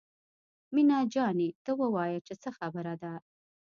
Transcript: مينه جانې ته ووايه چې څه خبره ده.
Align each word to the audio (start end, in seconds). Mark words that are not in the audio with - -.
مينه 0.75 0.97
جانې 1.13 1.49
ته 1.63 1.71
ووايه 1.79 2.19
چې 2.27 2.33
څه 2.41 2.49
خبره 2.57 2.93
ده. 3.01 3.13